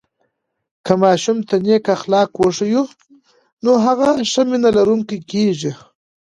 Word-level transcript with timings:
که 0.85 0.93
ماشوم 1.01 1.37
ته 1.47 1.55
نیک 1.65 1.85
اخلاق 1.95 2.29
وښیو، 2.41 2.83
نو 3.63 3.71
هغه 3.85 4.09
ښه 4.31 4.41
مینه 4.49 4.69
لرونکی 4.77 5.17
کېږي. 5.31 5.71